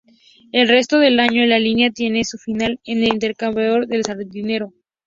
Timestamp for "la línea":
1.45-1.91